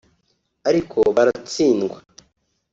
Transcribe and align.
ariko 0.69 0.97
baratsindwa 1.15 1.97